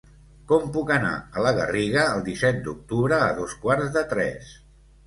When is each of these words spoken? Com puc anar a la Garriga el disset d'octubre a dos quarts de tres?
Com 0.51 0.63
puc 0.77 0.93
anar 0.95 1.11
a 1.17 1.43
la 1.47 1.51
Garriga 1.59 2.07
el 2.17 2.27
disset 2.31 2.65
d'octubre 2.69 3.25
a 3.31 3.33
dos 3.43 3.57
quarts 3.63 3.97
de 4.01 4.09
tres? 4.17 4.57